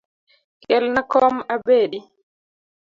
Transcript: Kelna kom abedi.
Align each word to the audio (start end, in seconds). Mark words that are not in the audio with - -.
Kelna 0.63 1.01
kom 1.11 1.35
abedi. 1.55 1.99